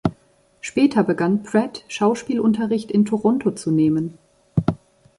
[0.61, 4.17] Später begann Pratt Schauspielunterricht in Toronto zu nehmen.